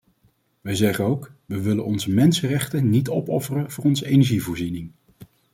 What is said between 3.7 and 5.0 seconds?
voor onze energievoorziening.